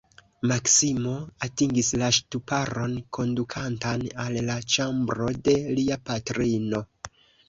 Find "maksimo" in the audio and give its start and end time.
0.51-1.11